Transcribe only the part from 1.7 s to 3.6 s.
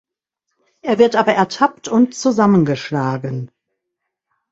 und zusammengeschlagen.